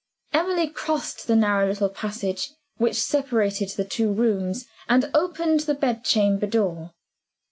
[0.33, 6.03] Emily crossed the narrow little passage which separated the two rooms, and opened the bed
[6.03, 6.89] chamber door.